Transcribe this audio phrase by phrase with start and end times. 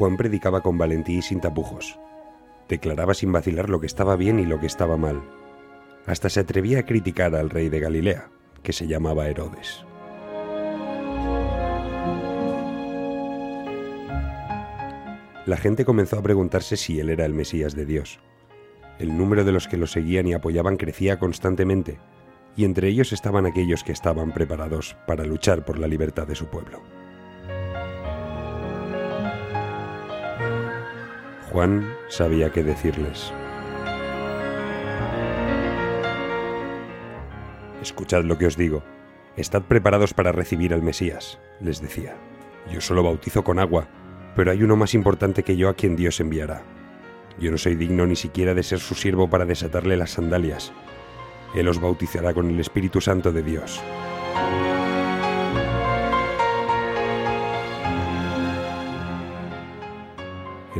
[0.00, 1.98] Juan predicaba con valentía y sin tapujos.
[2.70, 5.20] Declaraba sin vacilar lo que estaba bien y lo que estaba mal.
[6.06, 8.30] Hasta se atrevía a criticar al rey de Galilea,
[8.62, 9.84] que se llamaba Herodes.
[15.44, 18.20] La gente comenzó a preguntarse si él era el Mesías de Dios.
[18.98, 21.98] El número de los que lo seguían y apoyaban crecía constantemente,
[22.56, 26.46] y entre ellos estaban aquellos que estaban preparados para luchar por la libertad de su
[26.46, 26.99] pueblo.
[31.50, 33.32] Juan sabía qué decirles.
[37.82, 38.84] Escuchad lo que os digo.
[39.36, 42.16] Estad preparados para recibir al Mesías, les decía.
[42.70, 43.88] Yo solo bautizo con agua,
[44.36, 46.62] pero hay uno más importante que yo a quien Dios enviará.
[47.40, 50.72] Yo no soy digno ni siquiera de ser su siervo para desatarle las sandalias.
[51.54, 53.80] Él os bautizará con el Espíritu Santo de Dios.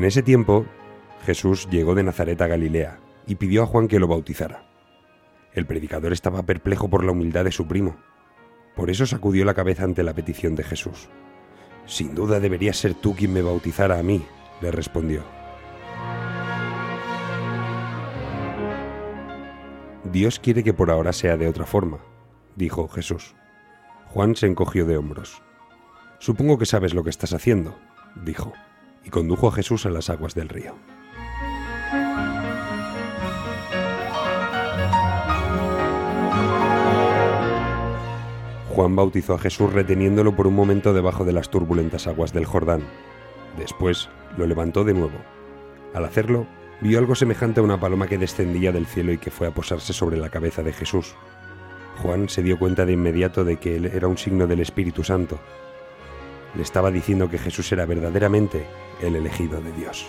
[0.00, 0.64] En ese tiempo,
[1.26, 4.64] Jesús llegó de Nazaret a Galilea y pidió a Juan que lo bautizara.
[5.52, 7.98] El predicador estaba perplejo por la humildad de su primo.
[8.74, 11.10] Por eso sacudió la cabeza ante la petición de Jesús.
[11.84, 14.24] Sin duda deberías ser tú quien me bautizara a mí,
[14.62, 15.22] le respondió.
[20.10, 21.98] Dios quiere que por ahora sea de otra forma,
[22.56, 23.34] dijo Jesús.
[24.06, 25.42] Juan se encogió de hombros.
[26.20, 27.78] Supongo que sabes lo que estás haciendo,
[28.24, 28.54] dijo
[29.04, 30.74] y condujo a Jesús a las aguas del río.
[38.70, 42.82] Juan bautizó a Jesús reteniéndolo por un momento debajo de las turbulentas aguas del Jordán.
[43.58, 45.18] Después lo levantó de nuevo.
[45.92, 46.46] Al hacerlo,
[46.80, 49.92] vio algo semejante a una paloma que descendía del cielo y que fue a posarse
[49.92, 51.14] sobre la cabeza de Jesús.
[52.00, 55.38] Juan se dio cuenta de inmediato de que él era un signo del Espíritu Santo.
[56.54, 58.66] Le estaba diciendo que Jesús era verdaderamente
[59.00, 60.06] el elegido de Dios.